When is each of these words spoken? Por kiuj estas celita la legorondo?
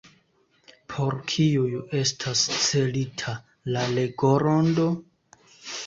Por 0.93 1.17
kiuj 1.33 1.67
estas 2.01 2.43
celita 2.63 3.37
la 3.77 3.87
legorondo? 4.01 4.93